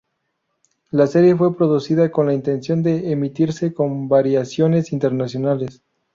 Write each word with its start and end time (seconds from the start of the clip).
La 0.89 1.05
serie 1.05 1.35
fue 1.35 1.55
producida 1.55 2.09
con 2.11 2.25
la 2.25 2.33
intención 2.33 2.81
de 2.81 3.11
emitirse 3.11 3.71
con 3.71 4.09
variaciones 4.09 4.93
internacionales. 4.93 5.83